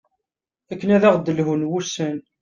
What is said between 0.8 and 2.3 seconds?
ad aɣ-d-lhun wussan